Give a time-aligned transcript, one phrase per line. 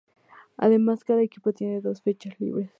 [0.57, 2.69] Además cada equipo tiene dos fechas libres.